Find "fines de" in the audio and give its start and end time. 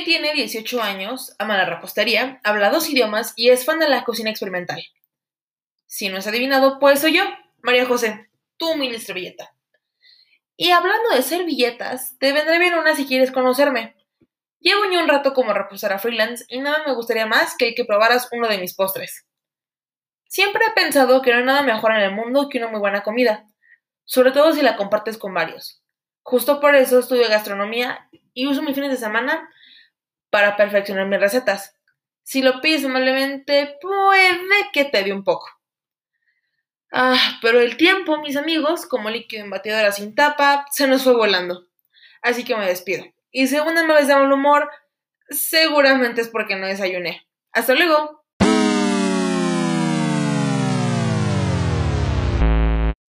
28.74-28.96